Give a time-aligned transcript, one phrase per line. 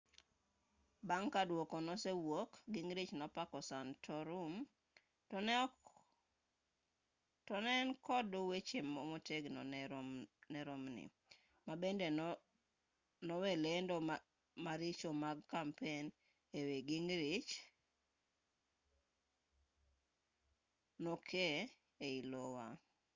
[1.07, 4.53] bang' ka duoko nosewuok gingrich nopako santorum
[7.47, 8.79] to ne en kod weche
[9.11, 9.61] motegno
[10.53, 11.07] ne romney
[11.65, 12.13] ma bende e
[13.27, 13.95] loe lendo
[14.65, 16.05] maricho mag kampen
[16.57, 17.51] e wi gingrich
[21.03, 21.55] nokee
[22.05, 22.65] ei iowa